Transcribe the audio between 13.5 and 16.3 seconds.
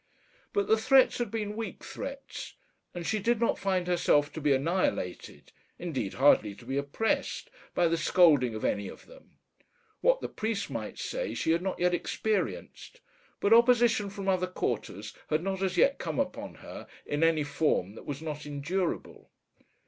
opposition from other quarters had not as yet come